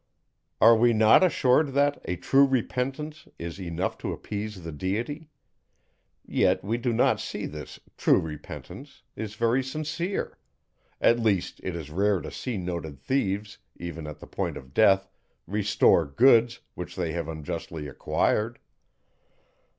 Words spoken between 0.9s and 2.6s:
not assured that a true